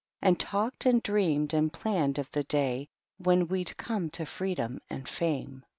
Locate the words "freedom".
4.25-4.81